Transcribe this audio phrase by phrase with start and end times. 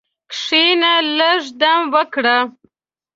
[0.31, 2.37] کښېنه، لږ دم وکړه.